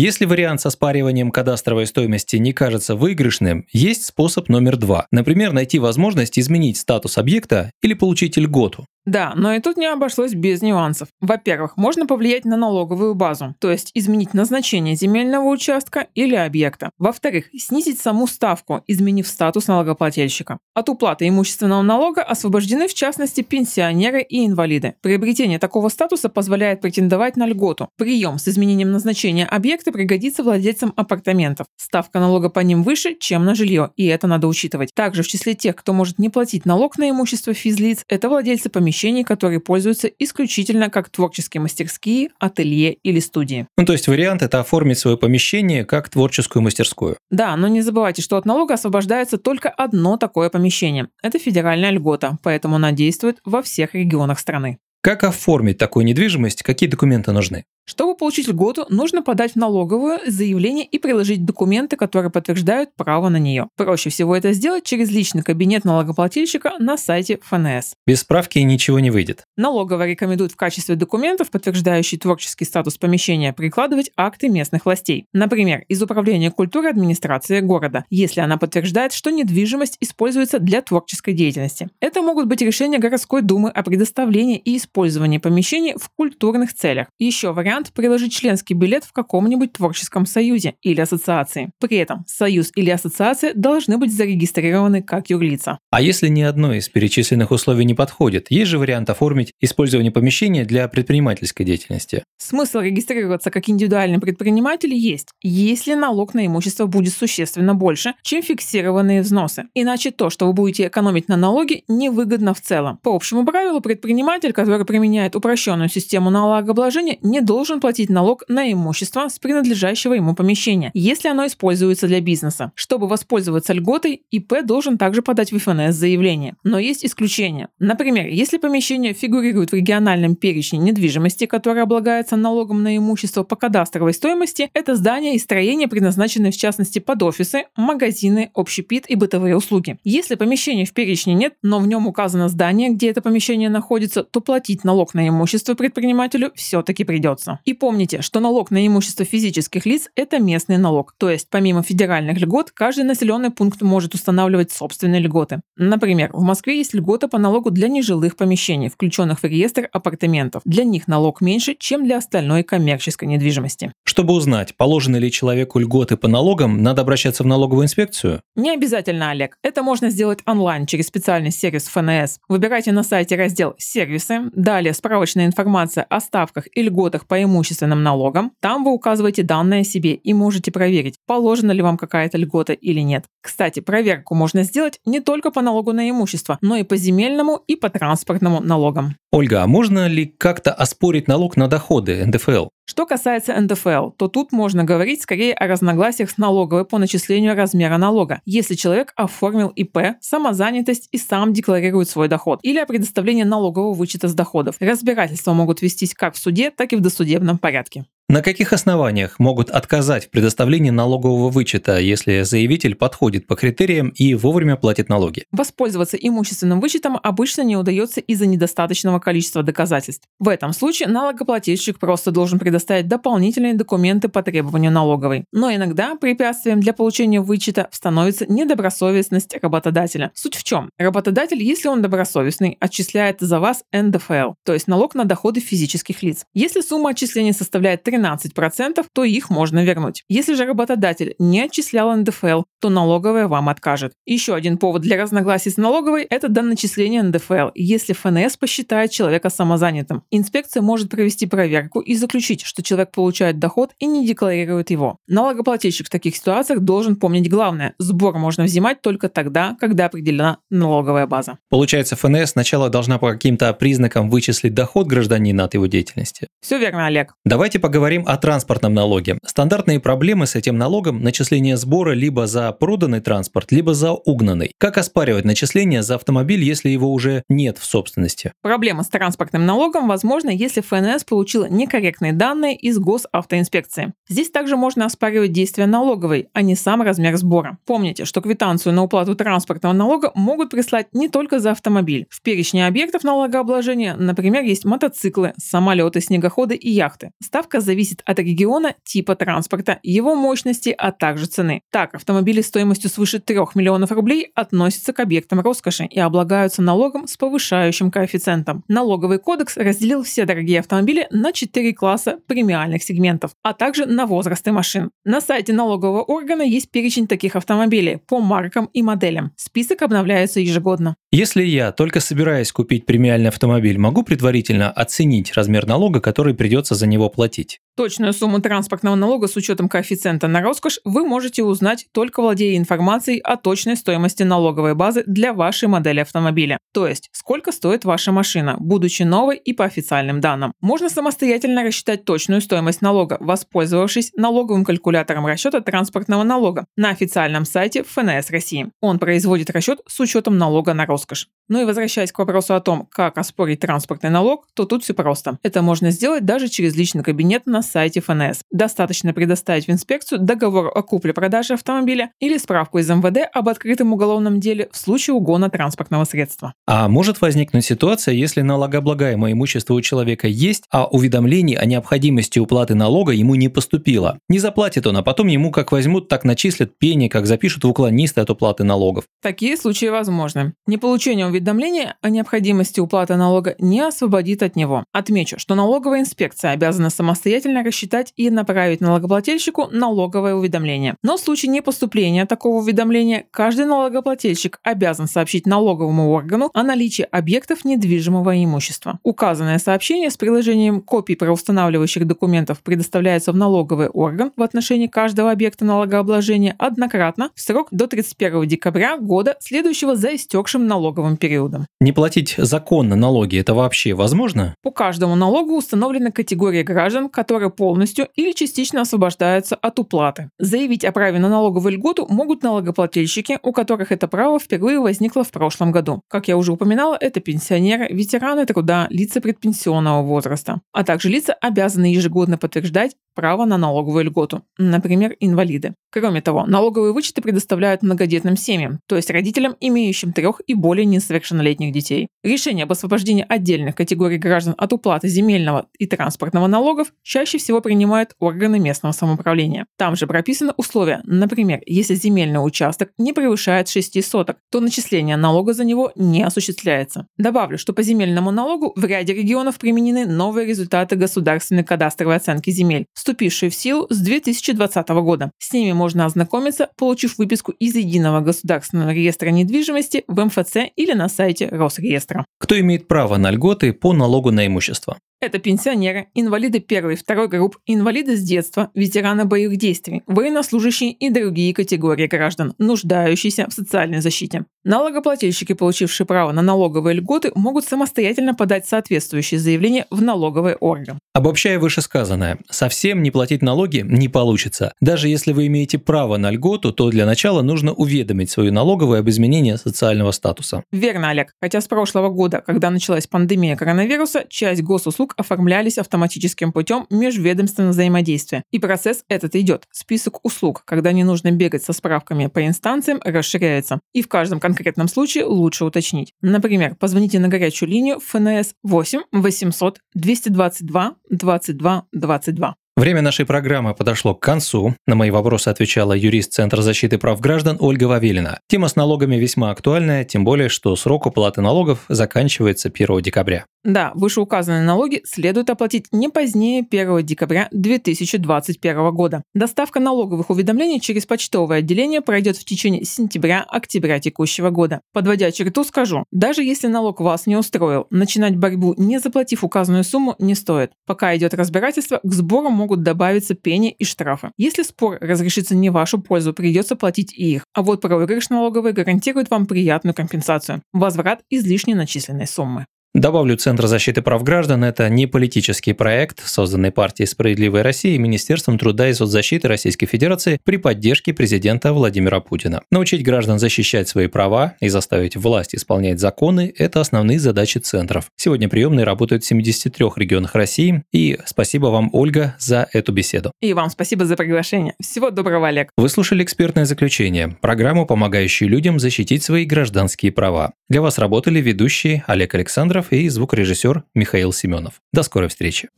Если 0.00 0.26
вариант 0.26 0.60
со 0.60 0.70
спариванием 0.70 1.32
кадастровой 1.32 1.84
стоимости 1.84 2.36
не 2.36 2.52
кажется 2.52 2.94
выигрышным, 2.94 3.66
есть 3.72 4.04
способ 4.04 4.48
номер 4.48 4.76
два. 4.76 5.08
Например, 5.10 5.52
найти 5.52 5.80
возможность 5.80 6.38
изменить 6.38 6.76
статус 6.76 7.18
объекта 7.18 7.72
или 7.82 7.94
получить 7.94 8.36
льготу. 8.36 8.86
Да, 9.08 9.32
но 9.34 9.54
и 9.54 9.60
тут 9.60 9.78
не 9.78 9.86
обошлось 9.86 10.34
без 10.34 10.60
нюансов. 10.60 11.08
Во-первых, 11.22 11.78
можно 11.78 12.04
повлиять 12.04 12.44
на 12.44 12.58
налоговую 12.58 13.14
базу, 13.14 13.54
то 13.58 13.70
есть 13.70 13.90
изменить 13.94 14.34
назначение 14.34 14.96
земельного 14.96 15.48
участка 15.48 16.08
или 16.14 16.34
объекта. 16.34 16.90
Во-вторых, 16.98 17.46
снизить 17.56 17.98
саму 17.98 18.26
ставку, 18.26 18.82
изменив 18.86 19.26
статус 19.26 19.66
налогоплательщика. 19.66 20.58
От 20.74 20.90
уплаты 20.90 21.26
имущественного 21.26 21.80
налога 21.80 22.22
освобождены 22.22 22.86
в 22.86 22.92
частности 22.92 23.40
пенсионеры 23.40 24.20
и 24.20 24.44
инвалиды. 24.44 24.96
Приобретение 25.00 25.58
такого 25.58 25.88
статуса 25.88 26.28
позволяет 26.28 26.82
претендовать 26.82 27.38
на 27.38 27.46
льготу. 27.46 27.88
Прием 27.96 28.38
с 28.38 28.46
изменением 28.46 28.92
назначения 28.92 29.46
объекта 29.46 29.90
пригодится 29.90 30.42
владельцам 30.42 30.92
апартаментов. 30.96 31.66
Ставка 31.78 32.20
налога 32.20 32.50
по 32.50 32.60
ним 32.60 32.82
выше, 32.82 33.16
чем 33.18 33.46
на 33.46 33.54
жилье, 33.54 33.90
и 33.96 34.04
это 34.04 34.26
надо 34.26 34.48
учитывать. 34.48 34.92
Также 34.92 35.22
в 35.22 35.28
числе 35.28 35.54
тех, 35.54 35.76
кто 35.76 35.94
может 35.94 36.18
не 36.18 36.28
платить 36.28 36.66
налог 36.66 36.98
на 36.98 37.08
имущество 37.08 37.54
физлиц, 37.54 38.04
это 38.06 38.28
владельцы 38.28 38.68
помещений 38.68 38.97
помещений, 38.98 39.22
которые 39.22 39.60
пользуются 39.60 40.08
исключительно 40.08 40.90
как 40.90 41.08
творческие 41.08 41.60
мастерские, 41.60 42.30
ателье 42.40 42.94
или 43.04 43.20
студии. 43.20 43.66
Ну, 43.76 43.84
то 43.84 43.92
есть 43.92 44.08
вариант– 44.08 44.42
это 44.42 44.60
оформить 44.60 44.98
свое 44.98 45.16
помещение 45.16 45.84
как 45.84 46.08
творческую 46.08 46.62
мастерскую. 46.62 47.16
Да, 47.30 47.56
но 47.56 47.68
не 47.68 47.82
забывайте, 47.82 48.22
что 48.22 48.36
от 48.36 48.44
налога 48.44 48.74
освобождается 48.74 49.38
только 49.38 49.68
одно 49.68 50.16
такое 50.16 50.50
помещение. 50.50 51.08
Это 51.22 51.38
федеральная 51.38 51.92
льгота, 51.92 52.38
поэтому 52.42 52.76
она 52.76 52.90
действует 52.92 53.38
во 53.44 53.62
всех 53.62 53.94
регионах 53.94 54.40
страны. 54.40 54.78
Как 55.00 55.22
оформить 55.22 55.78
такую 55.78 56.04
недвижимость? 56.04 56.62
Какие 56.64 56.88
документы 56.88 57.30
нужны? 57.30 57.64
Чтобы 57.88 58.14
получить 58.14 58.48
льготу, 58.48 58.84
нужно 58.90 59.22
подать 59.22 59.52
в 59.52 59.56
налоговую 59.56 60.18
заявление 60.26 60.84
и 60.84 60.98
приложить 60.98 61.46
документы, 61.46 61.96
которые 61.96 62.30
подтверждают 62.30 62.90
право 62.94 63.30
на 63.30 63.38
нее. 63.38 63.68
Проще 63.76 64.10
всего 64.10 64.36
это 64.36 64.52
сделать 64.52 64.84
через 64.84 65.10
личный 65.10 65.42
кабинет 65.42 65.86
налогоплательщика 65.86 66.74
на 66.78 66.98
сайте 66.98 67.38
ФНС. 67.42 67.94
Без 68.06 68.20
справки 68.20 68.58
ничего 68.58 69.00
не 69.00 69.10
выйдет. 69.10 69.44
Налоговая 69.56 70.08
рекомендует 70.08 70.52
в 70.52 70.56
качестве 70.56 70.96
документов, 70.96 71.50
подтверждающих 71.50 72.20
творческий 72.20 72.66
статус 72.66 72.98
помещения, 72.98 73.54
прикладывать 73.54 74.10
акты 74.18 74.50
местных 74.50 74.84
властей. 74.84 75.24
Например, 75.32 75.82
из 75.88 76.02
Управления 76.02 76.50
культуры 76.50 76.90
администрации 76.90 77.60
города, 77.60 78.04
если 78.10 78.42
она 78.42 78.58
подтверждает, 78.58 79.14
что 79.14 79.30
недвижимость 79.30 79.96
используется 80.00 80.58
для 80.58 80.82
творческой 80.82 81.32
деятельности. 81.32 81.88
Это 82.00 82.20
могут 82.20 82.48
быть 82.48 82.60
решения 82.60 82.98
городской 82.98 83.40
думы 83.40 83.70
о 83.70 83.82
предоставлении 83.82 84.58
и 84.58 84.76
использовании 84.76 85.38
помещений 85.38 85.94
в 85.96 86.10
культурных 86.10 86.74
целях. 86.74 87.08
Еще 87.18 87.54
вариант– 87.78 87.92
приложить 87.94 88.32
членский 88.32 88.74
билет 88.74 89.04
в 89.04 89.12
каком-нибудь 89.12 89.72
творческом 89.72 90.26
союзе 90.26 90.74
или 90.82 91.00
ассоциации. 91.00 91.70
При 91.80 91.98
этом 91.98 92.24
союз 92.26 92.72
или 92.74 92.90
ассоциация 92.90 93.52
должны 93.54 93.98
быть 93.98 94.14
зарегистрированы 94.14 95.02
как 95.02 95.30
юрлица. 95.30 95.78
А 95.90 96.00
если 96.00 96.28
ни 96.28 96.42
одно 96.42 96.74
из 96.74 96.88
перечисленных 96.88 97.50
условий 97.50 97.84
не 97.84 97.94
подходит, 97.94 98.46
есть 98.50 98.70
же 98.70 98.78
вариант 98.78 99.10
оформить 99.10 99.52
использование 99.60 100.10
помещения 100.10 100.64
для 100.64 100.88
предпринимательской 100.88 101.64
деятельности. 101.64 102.24
Смысл 102.38 102.80
регистрироваться 102.80 103.50
как 103.50 103.68
индивидуальный 103.68 104.18
предприниматель 104.18 104.94
есть, 104.94 105.28
если 105.42 105.94
налог 105.94 106.34
на 106.34 106.46
имущество 106.46 106.86
будет 106.86 107.12
существенно 107.12 107.74
больше, 107.74 108.14
чем 108.22 108.42
фиксированные 108.42 109.22
взносы. 109.22 109.64
Иначе 109.74 110.10
то, 110.10 110.30
что 110.30 110.46
вы 110.46 110.52
будете 110.52 110.86
экономить 110.88 111.28
на 111.28 111.36
налоге, 111.36 111.82
невыгодно 111.88 112.54
в 112.54 112.60
целом. 112.60 112.98
По 113.02 113.14
общему 113.14 113.44
правилу, 113.44 113.80
предприниматель, 113.80 114.52
который 114.52 114.84
применяет 114.84 115.36
упрощенную 115.36 115.88
систему 115.88 116.30
налогообложения, 116.30 117.18
не 117.22 117.40
должен 117.40 117.67
платить 117.76 118.10
налог 118.10 118.42
на 118.48 118.72
имущество 118.72 119.28
с 119.28 119.38
принадлежащего 119.38 120.14
ему 120.14 120.34
помещения, 120.34 120.90
если 120.94 121.28
оно 121.28 121.46
используется 121.46 122.06
для 122.06 122.20
бизнеса. 122.20 122.72
Чтобы 122.74 123.06
воспользоваться 123.06 123.72
льготой, 123.72 124.22
ИП 124.30 124.64
должен 124.64 124.96
также 124.96 125.22
подать 125.22 125.52
в 125.52 125.58
ФНС 125.58 125.94
заявление. 125.94 126.56
Но 126.64 126.78
есть 126.78 127.04
исключения. 127.04 127.68
Например, 127.78 128.26
если 128.26 128.56
помещение 128.56 129.12
фигурирует 129.12 129.70
в 129.70 129.74
региональном 129.74 130.34
перечне 130.34 130.78
недвижимости, 130.78 131.46
которая 131.46 131.84
облагается 131.84 132.36
налогом 132.36 132.82
на 132.82 132.96
имущество 132.96 133.42
по 133.42 133.56
кадастровой 133.56 134.14
стоимости, 134.14 134.70
это 134.74 134.96
здания 134.96 135.34
и 135.34 135.38
строения, 135.38 135.88
предназначенные 135.88 136.52
в 136.52 136.56
частности 136.56 136.98
под 136.98 137.22
офисы, 137.22 137.64
магазины, 137.76 138.50
общепит 138.54 139.04
и 139.08 139.14
бытовые 139.14 139.56
услуги. 139.56 139.98
Если 140.04 140.34
помещения 140.34 140.84
в 140.84 140.92
перечне 140.92 141.34
нет, 141.34 141.54
но 141.62 141.78
в 141.78 141.86
нем 141.86 142.06
указано 142.06 142.48
здание, 142.48 142.90
где 142.90 143.10
это 143.10 143.22
помещение 143.22 143.68
находится, 143.68 144.22
то 144.22 144.40
платить 144.40 144.84
налог 144.84 145.14
на 145.14 145.28
имущество 145.28 145.74
предпринимателю 145.74 146.52
все-таки 146.54 147.04
придется. 147.04 147.47
И 147.64 147.72
помните, 147.72 148.22
что 148.22 148.40
налог 148.40 148.70
на 148.70 148.86
имущество 148.86 149.24
физических 149.24 149.86
лиц– 149.86 150.08
это 150.16 150.38
местный 150.38 150.78
налог. 150.78 151.14
То 151.18 151.30
есть 151.30 151.48
помимо 151.50 151.82
федеральных 151.82 152.40
льгот, 152.40 152.70
каждый 152.70 153.04
населенный 153.04 153.50
пункт 153.50 153.82
может 153.82 154.14
устанавливать 154.14 154.72
собственные 154.72 155.20
льготы. 155.20 155.60
Например, 155.76 156.30
в 156.32 156.42
Москве 156.42 156.78
есть 156.78 156.94
льгота 156.94 157.28
по 157.28 157.38
налогу 157.38 157.70
для 157.70 157.88
нежилых 157.88 158.36
помещений, 158.36 158.88
включенных 158.88 159.40
в 159.40 159.44
реестр 159.44 159.88
апартаментов. 159.92 160.62
Для 160.64 160.84
них 160.84 161.08
налог 161.08 161.40
меньше, 161.40 161.74
чем 161.78 162.04
для 162.04 162.18
остальной 162.18 162.62
коммерческой 162.62 163.28
недвижимости. 163.28 163.92
Чтобы 164.04 164.34
узнать, 164.34 164.76
положены 164.76 165.16
ли 165.16 165.30
человеку 165.30 165.78
льготы 165.78 166.16
по 166.16 166.28
налогам, 166.28 166.82
надо 166.82 167.02
обращаться 167.02 167.42
в 167.42 167.46
налоговую 167.46 167.84
инспекцию? 167.84 168.42
Не 168.56 168.70
обязательно, 168.72 169.30
Олег. 169.30 169.56
Это 169.62 169.82
можно 169.82 170.10
сделать 170.10 170.40
онлайн 170.46 170.86
через 170.86 171.06
специальный 171.06 171.50
сервис 171.50 171.86
ФНС. 171.88 172.38
Выбирайте 172.48 172.92
на 172.92 173.02
сайте 173.02 173.36
раздел 173.36 173.74
«Сервисы», 173.78 174.50
далее 174.54 174.94
справочная 174.94 175.46
информация 175.46 176.04
о 176.04 176.20
ставках 176.20 176.64
и 176.74 176.82
льготах 176.82 177.26
по 177.26 177.37
имущественным 177.42 178.02
налогам. 178.02 178.52
Там 178.60 178.84
вы 178.84 178.92
указываете 178.92 179.42
данные 179.42 179.82
о 179.82 179.84
себе 179.84 180.14
и 180.14 180.32
можете 180.32 180.70
проверить, 180.70 181.16
положена 181.26 181.72
ли 181.72 181.82
вам 181.82 181.96
какая-то 181.96 182.38
льгота 182.38 182.72
или 182.72 183.00
нет. 183.00 183.24
Кстати, 183.42 183.80
проверку 183.80 184.34
можно 184.34 184.62
сделать 184.62 185.00
не 185.06 185.20
только 185.20 185.50
по 185.50 185.62
налогу 185.62 185.92
на 185.92 186.08
имущество, 186.08 186.58
но 186.60 186.76
и 186.76 186.82
по 186.82 186.96
земельному 186.96 187.60
и 187.66 187.76
по 187.76 187.90
транспортному 187.90 188.60
налогам. 188.60 189.16
Ольга, 189.32 189.62
а 189.62 189.66
можно 189.66 190.06
ли 190.06 190.26
как-то 190.26 190.72
оспорить 190.72 191.28
налог 191.28 191.56
на 191.56 191.68
доходы 191.68 192.24
НДФЛ? 192.26 192.68
Что 192.90 193.04
касается 193.04 193.54
НДФЛ, 193.60 194.12
то 194.12 194.28
тут 194.28 194.50
можно 194.50 194.82
говорить 194.82 195.20
скорее 195.20 195.52
о 195.52 195.66
разногласиях 195.66 196.30
с 196.30 196.38
налоговой 196.38 196.86
по 196.86 196.96
начислению 196.96 197.54
размера 197.54 197.98
налога, 197.98 198.40
если 198.46 198.76
человек 198.76 199.12
оформил 199.14 199.68
ИП, 199.68 200.16
самозанятость 200.22 201.10
и 201.12 201.18
сам 201.18 201.52
декларирует 201.52 202.08
свой 202.08 202.28
доход, 202.28 202.60
или 202.62 202.78
о 202.78 202.86
предоставлении 202.86 203.42
налогового 203.42 203.92
вычета 203.92 204.26
с 204.28 204.34
доходов. 204.34 204.76
Разбирательства 204.80 205.52
могут 205.52 205.82
вестись 205.82 206.14
как 206.14 206.34
в 206.34 206.38
суде, 206.38 206.70
так 206.70 206.94
и 206.94 206.96
в 206.96 207.00
досудебном 207.00 207.58
порядке. 207.58 208.06
На 208.30 208.42
каких 208.42 208.74
основаниях 208.74 209.38
могут 209.38 209.70
отказать 209.70 210.26
в 210.26 210.30
предоставлении 210.30 210.90
налогового 210.90 211.48
вычета, 211.48 211.98
если 211.98 212.42
заявитель 212.42 212.94
подходит 212.94 213.46
по 213.46 213.56
критериям 213.56 214.10
и 214.10 214.34
вовремя 214.34 214.76
платит 214.76 215.08
налоги? 215.08 215.46
Воспользоваться 215.50 216.18
имущественным 216.18 216.78
вычетом 216.82 217.18
обычно 217.22 217.62
не 217.62 217.78
удается 217.78 218.20
из-за 218.20 218.44
недостаточного 218.44 219.18
количества 219.18 219.62
доказательств. 219.62 220.28
В 220.38 220.48
этом 220.48 220.74
случае 220.74 221.08
налогоплательщик 221.08 221.98
просто 221.98 222.30
должен 222.30 222.58
предоставить 222.58 223.08
дополнительные 223.08 223.72
документы 223.72 224.28
по 224.28 224.42
требованию 224.42 224.92
налоговой. 224.92 225.46
Но 225.50 225.74
иногда 225.74 226.14
препятствием 226.14 226.80
для 226.80 226.92
получения 226.92 227.40
вычета 227.40 227.88
становится 227.92 228.44
недобросовестность 228.44 229.56
работодателя. 229.62 230.32
Суть 230.34 230.56
в 230.56 230.64
чем? 230.64 230.90
Работодатель, 230.98 231.62
если 231.62 231.88
он 231.88 232.02
добросовестный, 232.02 232.76
отчисляет 232.78 233.40
за 233.40 233.58
вас 233.58 233.84
НДФЛ, 233.90 234.52
то 234.66 234.74
есть 234.74 234.86
налог 234.86 235.14
на 235.14 235.24
доходы 235.24 235.60
физических 235.60 236.22
лиц. 236.22 236.44
Если 236.52 236.82
сумма 236.82 237.12
отчисления 237.12 237.54
составляет 237.54 238.02
13 238.02 238.17
13%, 238.18 239.04
то 239.12 239.24
их 239.24 239.50
можно 239.50 239.84
вернуть. 239.84 240.24
Если 240.28 240.54
же 240.54 240.64
работодатель 240.64 241.34
не 241.38 241.60
отчислял 241.60 242.14
НДФЛ, 242.16 242.62
то 242.80 242.90
налоговая 242.90 243.48
вам 243.48 243.68
откажет. 243.68 244.12
Еще 244.26 244.54
один 244.54 244.78
повод 244.78 245.02
для 245.02 245.20
разногласий 245.20 245.70
с 245.70 245.76
налоговой– 245.76 246.22
это 246.30 246.48
доначисление 246.48 247.22
НДФЛ, 247.22 247.70
если 247.74 248.12
ФНС 248.12 248.56
посчитает 248.56 249.10
человека 249.10 249.50
самозанятым. 249.50 250.22
Инспекция 250.30 250.82
может 250.82 251.10
провести 251.10 251.46
проверку 251.46 252.00
и 252.00 252.14
заключить, 252.14 252.62
что 252.62 252.82
человек 252.82 253.10
получает 253.12 253.58
доход 253.58 253.90
и 253.98 254.06
не 254.06 254.26
декларирует 254.26 254.90
его. 254.90 255.18
Налогоплательщик 255.26 256.06
в 256.06 256.10
таких 256.10 256.36
ситуациях 256.36 256.80
должен 256.80 257.16
помнить 257.16 257.50
главное– 257.50 257.94
сбор 257.98 258.38
можно 258.38 258.64
взимать 258.64 259.00
только 259.00 259.28
тогда, 259.28 259.76
когда 259.80 260.06
определена 260.06 260.58
налоговая 260.70 261.26
база. 261.26 261.58
Получается, 261.68 262.16
ФНС 262.16 262.50
сначала 262.50 262.90
должна 262.90 263.18
по 263.18 263.32
каким-то 263.32 263.72
признакам 263.72 264.30
вычислить 264.30 264.74
доход 264.74 265.06
гражданина 265.06 265.64
от 265.64 265.74
его 265.74 265.86
деятельности. 265.86 266.48
Все 266.60 266.78
верно, 266.78 267.06
Олег. 267.06 267.34
Давайте 267.44 267.78
поговорим 267.78 268.07
Поговорим 268.08 268.26
о 268.26 268.38
транспортном 268.38 268.94
налоге. 268.94 269.38
Стандартные 269.44 270.00
проблемы 270.00 270.46
с 270.46 270.54
этим 270.54 270.78
налогом– 270.78 271.20
начисление 271.22 271.76
сбора 271.76 272.12
либо 272.12 272.46
за 272.46 272.72
проданный 272.72 273.20
транспорт, 273.20 273.70
либо 273.70 273.92
за 273.92 274.12
угнанный. 274.12 274.72
Как 274.78 274.96
оспаривать 274.96 275.44
начисление 275.44 276.02
за 276.02 276.14
автомобиль, 276.14 276.62
если 276.62 276.88
его 276.88 277.12
уже 277.12 277.42
нет 277.50 277.76
в 277.76 277.84
собственности? 277.84 278.54
Проблема 278.62 279.02
с 279.02 279.08
транспортным 279.08 279.66
налогом 279.66 280.08
возможна, 280.08 280.48
если 280.48 280.80
ФНС 280.80 281.24
получила 281.24 281.66
некорректные 281.68 282.32
данные 282.32 282.76
из 282.76 282.98
госавтоинспекции. 282.98 284.14
Здесь 284.26 284.50
также 284.50 284.78
можно 284.78 285.04
оспаривать 285.04 285.52
действия 285.52 285.84
налоговой, 285.84 286.48
а 286.54 286.62
не 286.62 286.76
сам 286.76 287.02
размер 287.02 287.36
сбора. 287.36 287.76
Помните, 287.84 288.24
что 288.24 288.40
квитанцию 288.40 288.94
на 288.94 289.02
уплату 289.02 289.34
транспортного 289.34 289.92
налога 289.92 290.32
могут 290.34 290.70
прислать 290.70 291.08
не 291.12 291.28
только 291.28 291.58
за 291.58 291.72
автомобиль. 291.72 292.26
В 292.30 292.40
перечне 292.40 292.86
объектов 292.86 293.22
налогообложения, 293.22 294.14
например, 294.14 294.62
есть 294.62 294.86
мотоциклы, 294.86 295.52
самолеты, 295.58 296.22
снегоходы 296.22 296.74
и 296.74 296.88
яхты. 296.88 297.32
Ставка 297.42 297.82
зависит 297.82 297.97
зависит 297.98 298.22
от 298.24 298.38
региона, 298.38 298.94
типа 299.02 299.34
транспорта, 299.34 299.98
его 300.04 300.36
мощности, 300.36 300.94
а 300.96 301.10
также 301.10 301.46
цены. 301.46 301.82
Так, 301.90 302.14
автомобили 302.14 302.60
стоимостью 302.60 303.10
свыше 303.10 303.40
3 303.40 303.56
миллионов 303.74 304.12
рублей 304.12 304.52
относятся 304.54 305.12
к 305.12 305.18
объектам 305.18 305.58
роскоши 305.60 306.04
и 306.04 306.20
облагаются 306.20 306.80
налогом 306.80 307.26
с 307.26 307.36
повышающим 307.36 308.12
коэффициентом. 308.12 308.84
Налоговый 308.86 309.40
кодекс 309.40 309.76
разделил 309.76 310.22
все 310.22 310.44
дорогие 310.44 310.78
автомобили 310.78 311.26
на 311.32 311.52
4 311.52 311.92
класса 311.92 312.38
премиальных 312.46 313.02
сегментов, 313.02 313.50
а 313.64 313.72
также 313.72 314.06
на 314.06 314.26
возрасты 314.26 314.70
машин. 314.70 315.10
На 315.24 315.40
сайте 315.40 315.72
налогового 315.72 316.22
органа 316.22 316.62
есть 316.62 316.92
перечень 316.92 317.26
таких 317.26 317.56
автомобилей 317.56 318.18
по 318.28 318.38
маркам 318.38 318.88
и 318.92 319.02
моделям. 319.02 319.50
Список 319.56 320.02
обновляется 320.02 320.60
ежегодно. 320.60 321.16
Если 321.32 321.64
я 321.64 321.90
только 321.90 322.20
собираюсь 322.20 322.70
купить 322.70 323.06
премиальный 323.06 323.48
автомобиль, 323.48 323.98
могу 323.98 324.22
предварительно 324.22 324.88
оценить 324.88 325.54
размер 325.54 325.86
налога, 325.86 326.20
который 326.20 326.54
придется 326.54 326.94
за 326.94 327.08
него 327.08 327.28
платить? 327.28 327.80
Точную 327.98 328.32
сумму 328.32 328.60
транспортного 328.60 329.16
налога 329.16 329.48
с 329.48 329.56
учетом 329.56 329.88
коэффициента 329.88 330.46
на 330.46 330.62
роскошь 330.62 331.00
вы 331.04 331.26
можете 331.26 331.64
узнать, 331.64 332.06
только 332.12 332.40
владея 332.40 332.78
информацией 332.78 333.40
о 333.40 333.56
точной 333.56 333.96
стоимости 333.96 334.44
налоговой 334.44 334.94
базы 334.94 335.24
для 335.26 335.52
вашей 335.52 335.88
модели 335.88 336.20
автомобиля. 336.20 336.78
То 336.92 337.08
есть, 337.08 337.28
сколько 337.32 337.72
стоит 337.72 338.04
ваша 338.04 338.30
машина, 338.30 338.76
будучи 338.78 339.24
новой 339.24 339.56
и 339.56 339.72
по 339.72 339.84
официальным 339.84 340.40
данным. 340.40 340.74
Можно 340.80 341.10
самостоятельно 341.10 341.82
рассчитать 341.82 342.24
точную 342.24 342.60
стоимость 342.60 343.02
налога, 343.02 343.36
воспользовавшись 343.40 344.30
налоговым 344.36 344.84
калькулятором 344.84 345.46
расчета 345.46 345.80
транспортного 345.80 346.44
налога 346.44 346.86
на 346.96 347.10
официальном 347.10 347.64
сайте 347.64 348.04
ФНС 348.04 348.50
России. 348.50 348.92
Он 349.00 349.18
производит 349.18 349.70
расчет 349.70 349.98
с 350.06 350.20
учетом 350.20 350.56
налога 350.56 350.94
на 350.94 351.04
роскошь. 351.04 351.48
Ну 351.66 351.82
и 351.82 351.84
возвращаясь 351.84 352.30
к 352.30 352.38
вопросу 352.38 352.76
о 352.76 352.80
том, 352.80 353.08
как 353.10 353.38
оспорить 353.38 353.80
транспортный 353.80 354.30
налог, 354.30 354.68
то 354.74 354.84
тут 354.84 355.02
все 355.02 355.14
просто. 355.14 355.58
Это 355.64 355.82
можно 355.82 356.12
сделать 356.12 356.44
даже 356.44 356.68
через 356.68 356.94
личный 356.94 357.24
кабинет 357.24 357.66
на 357.66 357.82
сайте 357.90 358.20
ФНС. 358.20 358.60
Достаточно 358.70 359.32
предоставить 359.32 359.86
в 359.86 359.90
инспекцию 359.90 360.40
договор 360.40 360.92
о 360.94 361.02
купле-продаже 361.02 361.74
автомобиля 361.74 362.30
или 362.40 362.58
справку 362.58 362.98
из 362.98 363.08
МВД 363.08 363.48
об 363.52 363.68
открытом 363.68 364.12
уголовном 364.12 364.60
деле 364.60 364.88
в 364.92 364.96
случае 364.96 365.34
угона 365.34 365.70
транспортного 365.70 366.24
средства. 366.24 366.74
А 366.86 367.08
может 367.08 367.40
возникнуть 367.40 367.84
ситуация, 367.84 368.34
если 368.34 368.60
налогооблагаемое 368.60 369.52
имущество 369.52 369.94
у 369.94 370.00
человека 370.00 370.48
есть, 370.48 370.84
а 370.92 371.06
уведомление 371.06 371.78
о 371.78 371.84
необходимости 371.84 372.58
уплаты 372.58 372.94
налога 372.94 373.32
ему 373.32 373.54
не 373.54 373.68
поступило. 373.68 374.38
Не 374.48 374.58
заплатит 374.58 375.06
он, 375.06 375.16
а 375.16 375.22
потом 375.22 375.46
ему 375.48 375.70
как 375.70 375.92
возьмут, 375.92 376.28
так 376.28 376.44
начислят 376.44 376.98
пени, 376.98 377.28
как 377.28 377.46
запишут 377.46 377.84
в 377.84 377.88
уклонисты 377.88 378.40
от 378.40 378.50
уплаты 378.50 378.84
налогов. 378.84 379.24
Такие 379.42 379.76
случаи 379.76 380.06
возможны. 380.06 380.74
Неполучение 380.86 381.46
уведомления 381.46 382.16
о 382.22 382.30
необходимости 382.30 383.00
уплаты 383.00 383.36
налога 383.36 383.74
не 383.78 384.00
освободит 384.00 384.62
от 384.62 384.76
него. 384.76 385.04
Отмечу, 385.12 385.58
что 385.58 385.74
налоговая 385.74 386.20
инспекция 386.20 386.72
обязана 386.72 387.10
самостоятельно 387.10 387.77
рассчитать 387.84 388.32
и 388.36 388.50
направить 388.50 389.00
налогоплательщику 389.00 389.88
налоговое 389.90 390.54
уведомление. 390.54 391.16
Но 391.22 391.36
в 391.36 391.40
случае 391.40 391.70
непоступления 391.70 392.46
такого 392.46 392.78
уведомления 392.82 393.44
каждый 393.50 393.86
налогоплательщик 393.86 394.80
обязан 394.82 395.26
сообщить 395.26 395.66
налоговому 395.66 396.30
органу 396.30 396.70
о 396.74 396.82
наличии 396.82 397.26
объектов 397.30 397.84
недвижимого 397.84 398.62
имущества. 398.62 399.18
Указанное 399.22 399.78
сообщение 399.78 400.30
с 400.30 400.36
приложением 400.36 401.00
копий 401.00 401.34
правоустанавливающих 401.34 402.26
документов 402.26 402.80
предоставляется 402.82 403.52
в 403.52 403.56
налоговый 403.56 404.08
орган 404.08 404.52
в 404.56 404.62
отношении 404.62 405.06
каждого 405.06 405.50
объекта 405.50 405.84
налогообложения 405.84 406.74
однократно 406.78 407.50
в 407.54 407.60
срок 407.60 407.88
до 407.90 408.06
31 408.06 408.66
декабря 408.66 409.18
года, 409.18 409.56
следующего 409.60 410.16
за 410.16 410.34
истекшим 410.34 410.86
налоговым 410.86 411.36
периодом. 411.36 411.86
Не 412.00 412.12
платить 412.12 412.54
законно 412.56 413.16
налоги– 413.16 413.56
это 413.58 413.74
вообще 413.74 414.14
возможно? 414.14 414.74
По 414.82 414.90
каждому 414.90 415.34
налогу 415.34 415.76
установлена 415.76 416.30
категория 416.30 416.82
граждан, 416.82 417.28
которые 417.28 417.67
полностью 417.70 418.28
или 418.34 418.52
частично 418.52 419.02
освобождаются 419.02 419.76
от 419.76 419.98
уплаты. 419.98 420.50
Заявить 420.58 421.04
о 421.04 421.12
праве 421.12 421.38
на 421.38 421.48
налоговую 421.48 421.94
льготу 421.94 422.26
могут 422.28 422.62
налогоплательщики, 422.62 423.58
у 423.62 423.72
которых 423.72 424.12
это 424.12 424.28
право 424.28 424.58
впервые 424.58 425.00
возникло 425.00 425.44
в 425.44 425.50
прошлом 425.50 425.92
году. 425.92 426.22
Как 426.28 426.48
я 426.48 426.56
уже 426.56 426.72
упоминала, 426.72 427.16
это 427.18 427.40
пенсионеры, 427.40 428.08
ветераны 428.10 428.66
труда, 428.66 429.06
лица 429.10 429.40
предпенсионного 429.40 430.22
возраста, 430.22 430.80
а 430.92 431.04
также 431.04 431.28
лица, 431.28 431.54
обязанные 431.54 432.14
ежегодно 432.14 432.58
подтверждать 432.58 433.14
право 433.38 433.66
на 433.66 433.78
налоговую 433.78 434.24
льготу, 434.24 434.64
например, 434.78 435.36
инвалиды. 435.38 435.94
Кроме 436.10 436.40
того, 436.40 436.66
налоговые 436.66 437.12
вычеты 437.12 437.40
предоставляют 437.40 438.02
многодетным 438.02 438.56
семьям, 438.56 438.98
то 439.06 439.14
есть 439.14 439.30
родителям, 439.30 439.76
имеющим 439.78 440.32
трех 440.32 440.60
и 440.66 440.74
более 440.74 441.06
несовершеннолетних 441.06 441.92
детей. 441.92 442.26
Решение 442.42 442.82
об 442.82 442.90
освобождении 442.90 443.46
отдельных 443.48 443.94
категорий 443.94 444.38
граждан 444.38 444.74
от 444.76 444.92
уплаты 444.92 445.28
земельного 445.28 445.86
и 446.00 446.06
транспортного 446.06 446.66
налогов 446.66 447.12
чаще 447.22 447.58
всего 447.58 447.80
принимают 447.80 448.34
органы 448.40 448.80
местного 448.80 449.12
самоуправления. 449.12 449.86
Там 449.96 450.16
же 450.16 450.26
прописаны 450.26 450.72
условия, 450.76 451.20
например, 451.22 451.80
если 451.86 452.16
земельный 452.16 452.58
участок 452.58 453.10
не 453.18 453.32
превышает 453.32 453.88
6 453.88 454.24
соток, 454.24 454.56
то 454.72 454.80
начисление 454.80 455.36
налога 455.36 455.74
за 455.74 455.84
него 455.84 456.10
не 456.16 456.42
осуществляется. 456.42 457.28
Добавлю, 457.36 457.78
что 457.78 457.92
по 457.92 458.02
земельному 458.02 458.50
налогу 458.50 458.92
в 458.96 459.04
ряде 459.04 459.32
регионов 459.32 459.78
применены 459.78 460.26
новые 460.26 460.66
результаты 460.66 461.14
государственной 461.14 461.84
кадастровой 461.84 462.34
оценки 462.34 462.70
земель, 462.70 463.06
вступившие 463.28 463.68
в 463.68 463.74
силу 463.74 464.06
с 464.08 464.18
2020 464.20 465.08
года. 465.08 465.50
С 465.58 465.74
ними 465.74 465.92
можно 465.92 466.24
ознакомиться, 466.24 466.88
получив 466.96 467.36
выписку 467.36 467.72
из 467.72 467.94
Единого 467.94 468.40
государственного 468.40 469.10
реестра 469.10 469.50
недвижимости 469.50 470.24
в 470.28 470.42
МФЦ 470.42 470.90
или 470.96 471.12
на 471.12 471.28
сайте 471.28 471.68
Росреестра. 471.68 472.46
Кто 472.58 472.80
имеет 472.80 473.06
право 473.06 473.36
на 473.36 473.50
льготы 473.50 473.92
по 473.92 474.14
налогу 474.14 474.50
на 474.50 474.66
имущество? 474.66 475.18
Это 475.40 475.60
пенсионеры, 475.60 476.26
инвалиды 476.34 476.80
первой 476.80 477.14
и 477.14 477.16
второй 477.16 477.46
групп, 477.46 477.78
инвалиды 477.86 478.36
с 478.36 478.42
детства, 478.42 478.90
ветераны 478.94 479.44
боевых 479.44 479.78
действий, 479.78 480.22
военнослужащие 480.26 481.12
и 481.12 481.30
другие 481.30 481.72
категории 481.72 482.26
граждан, 482.26 482.74
нуждающиеся 482.78 483.68
в 483.68 483.72
социальной 483.72 484.20
защите. 484.20 484.64
Налогоплательщики, 484.82 485.74
получившие 485.74 486.26
право 486.26 486.50
на 486.50 486.62
налоговые 486.62 487.14
льготы, 487.14 487.52
могут 487.54 487.84
самостоятельно 487.84 488.54
подать 488.54 488.88
соответствующее 488.88 489.60
заявление 489.60 490.06
в 490.10 490.22
налоговый 490.22 490.74
орган. 490.74 491.20
Обобщая 491.34 491.78
вышесказанное, 491.78 492.58
совсем 492.68 493.22
не 493.22 493.30
платить 493.30 493.62
налоги 493.62 494.04
не 494.04 494.28
получится. 494.28 494.92
Даже 495.00 495.28
если 495.28 495.52
вы 495.52 495.68
имеете 495.68 495.98
право 495.98 496.36
на 496.36 496.50
льготу, 496.50 496.92
то 496.92 497.10
для 497.10 497.26
начала 497.26 497.62
нужно 497.62 497.92
уведомить 497.92 498.50
свою 498.50 498.72
налоговую 498.72 499.20
об 499.20 499.28
изменении 499.28 499.74
социального 499.74 500.32
статуса. 500.32 500.82
Верно, 500.90 501.30
Олег. 501.30 501.52
Хотя 501.60 501.80
с 501.80 501.86
прошлого 501.86 502.28
года, 502.28 502.62
когда 502.66 502.90
началась 502.90 503.26
пандемия 503.28 503.76
коронавируса, 503.76 504.46
часть 504.48 504.82
госуслуг 504.82 505.27
оформлялись 505.36 505.98
автоматическим 505.98 506.72
путем 506.72 507.06
межведомственного 507.10 507.92
взаимодействия. 507.92 508.64
И 508.70 508.78
процесс 508.78 509.24
этот 509.28 509.56
идет. 509.56 509.86
Список 509.90 510.44
услуг, 510.44 510.82
когда 510.84 511.12
не 511.12 511.24
нужно 511.24 511.50
бегать 511.50 511.82
со 511.82 511.92
справками 511.92 512.46
по 512.46 512.66
инстанциям, 512.66 513.20
расширяется. 513.24 514.00
И 514.12 514.22
в 514.22 514.28
каждом 514.28 514.60
конкретном 514.60 515.08
случае 515.08 515.44
лучше 515.44 515.84
уточнить. 515.84 516.34
Например, 516.40 516.94
позвоните 516.94 517.38
на 517.38 517.48
горячую 517.48 517.88
линию 517.88 518.20
ФНС 518.20 518.74
8 518.82 519.20
800 519.32 520.00
222 520.14 521.14
22 521.30 522.06
22. 522.12 522.76
Время 522.98 523.22
нашей 523.22 523.46
программы 523.46 523.94
подошло 523.94 524.34
к 524.34 524.40
концу. 524.40 524.96
На 525.06 525.14
мои 525.14 525.30
вопросы 525.30 525.68
отвечала 525.68 526.14
юрист 526.14 526.54
Центра 526.54 526.82
защиты 526.82 527.16
прав 527.16 527.40
граждан 527.40 527.76
Ольга 527.78 528.06
Вавилина. 528.06 528.58
Тема 528.66 528.88
с 528.88 528.96
налогами 528.96 529.36
весьма 529.36 529.70
актуальная, 529.70 530.24
тем 530.24 530.44
более, 530.44 530.68
что 530.68 530.96
срок 530.96 531.26
уплаты 531.26 531.60
налогов 531.60 532.06
заканчивается 532.08 532.90
1 532.92 533.22
декабря. 533.22 533.66
Да, 533.84 534.10
вышеуказанные 534.14 534.82
налоги 534.82 535.22
следует 535.24 535.70
оплатить 535.70 536.06
не 536.10 536.28
позднее 536.28 536.84
1 536.90 537.24
декабря 537.24 537.68
2021 537.70 539.10
года. 539.12 539.44
Доставка 539.54 540.00
налоговых 540.00 540.50
уведомлений 540.50 541.00
через 541.00 541.24
почтовое 541.24 541.78
отделение 541.78 542.20
пройдет 542.20 542.56
в 542.56 542.64
течение 542.64 543.04
сентября-октября 543.04 544.18
текущего 544.18 544.70
года. 544.70 545.00
Подводя 545.12 545.52
черту, 545.52 545.84
скажу, 545.84 546.24
даже 546.32 546.64
если 546.64 546.88
налог 546.88 547.20
вас 547.20 547.46
не 547.46 547.56
устроил, 547.56 548.08
начинать 548.10 548.56
борьбу, 548.56 548.94
не 548.98 549.20
заплатив 549.20 549.62
указанную 549.62 550.02
сумму, 550.02 550.34
не 550.40 550.56
стоит. 550.56 550.90
Пока 551.06 551.36
идет 551.36 551.54
разбирательство, 551.54 552.18
к 552.24 552.32
сбору 552.34 552.70
могут 552.70 552.87
добавиться 552.96 553.54
пени 553.54 553.90
и 553.90 554.04
штрафы. 554.04 554.50
Если 554.56 554.82
спор 554.82 555.18
разрешится 555.20 555.74
не 555.74 555.90
в 555.90 555.94
вашу 555.94 556.20
пользу, 556.20 556.52
придется 556.52 556.96
платить 556.96 557.32
и 557.32 557.54
их. 557.54 557.64
А 557.74 557.82
вот 557.82 558.00
проигрыш 558.00 558.50
налоговый 558.50 558.92
гарантирует 558.92 559.50
вам 559.50 559.66
приятную 559.66 560.14
компенсацию– 560.14 560.82
возврат 560.92 561.42
излишне 561.50 561.94
начисленной 561.94 562.46
суммы. 562.46 562.86
Добавлю, 563.14 563.56
Центр 563.56 563.86
защиты 563.86 564.20
прав 564.20 564.42
граждан– 564.42 564.84
это 564.84 565.08
не 565.08 565.26
политический 565.26 565.94
проект, 565.94 566.46
созданный 566.46 566.92
партией 566.92 567.26
«Справедливая 567.26 567.82
Россия» 567.82 568.14
и 568.14 568.18
Министерством 568.18 568.78
труда 568.78 569.08
и 569.08 569.14
соцзащиты 569.14 569.66
Российской 569.66 570.04
Федерации 570.04 570.60
при 570.62 570.76
поддержке 570.76 571.32
президента 571.32 571.94
Владимира 571.94 572.40
Путина. 572.40 572.82
Научить 572.90 573.24
граждан 573.24 573.58
защищать 573.58 574.08
свои 574.08 574.26
права 574.26 574.74
и 574.80 574.88
заставить 574.88 575.36
власть 575.36 575.74
исполнять 575.74 576.20
законы– 576.20 576.72
это 576.78 577.00
основные 577.00 577.38
задачи 577.38 577.78
центров. 577.78 578.30
Сегодня 578.36 578.68
приемные 578.68 579.04
работают 579.04 579.42
в 579.42 579.46
73 579.46 580.06
регионах 580.16 580.54
России. 580.54 581.02
И 581.10 581.38
спасибо 581.46 581.86
вам, 581.86 582.10
Ольга, 582.12 582.56
за 582.58 582.88
эту 582.92 583.12
беседу. 583.12 583.52
И 583.62 583.72
вам 583.72 583.88
спасибо 583.88 584.26
за 584.26 584.36
приглашение. 584.36 584.94
Всего 585.00 585.30
доброго, 585.30 585.68
Олег. 585.68 585.90
Вы 585.96 586.10
слушали 586.10 586.44
экспертное 586.44 586.84
заключение, 586.84 587.56
программу, 587.62 588.04
помогающую 588.04 588.68
людям 588.68 589.00
защитить 589.00 589.42
свои 589.42 589.64
гражданские 589.64 590.30
права. 590.30 590.74
Для 590.90 591.00
вас 591.00 591.18
работали 591.18 591.60
ведущие 591.60 592.22
Олег 592.26 592.54
Александров 592.54 592.97
и 593.12 593.28
звукорежиссер 593.28 594.04
Михаил 594.14 594.52
Семенов. 594.52 595.00
До 595.12 595.22
скорой 595.22 595.48
встречи. 595.48 595.88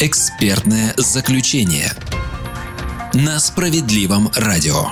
Экспертное 0.00 0.94
заключение 0.96 1.90
на 3.14 3.40
справедливом 3.40 4.30
радио. 4.36 4.86